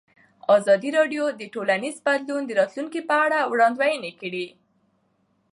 [0.57, 4.47] ازادي راډیو د ټولنیز بدلون د راتلونکې په اړه وړاندوینې کړې.